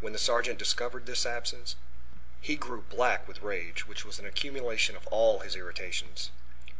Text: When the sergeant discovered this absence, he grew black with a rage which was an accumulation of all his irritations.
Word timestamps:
When 0.00 0.12
the 0.12 0.18
sergeant 0.18 0.58
discovered 0.58 1.06
this 1.06 1.24
absence, 1.24 1.76
he 2.40 2.56
grew 2.56 2.80
black 2.90 3.28
with 3.28 3.36
a 3.40 3.46
rage 3.46 3.86
which 3.86 4.04
was 4.04 4.18
an 4.18 4.26
accumulation 4.26 4.96
of 4.96 5.06
all 5.06 5.38
his 5.38 5.54
irritations. 5.54 6.32